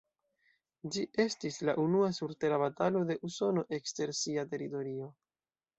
Ĝi 0.95 1.03
estis 1.25 1.59
la 1.69 1.75
unua 1.83 2.09
surtera 2.21 2.59
batalo 2.67 3.07
de 3.13 3.21
Usono 3.31 3.69
ekster 3.81 4.19
sia 4.23 4.51
teritorio. 4.57 5.17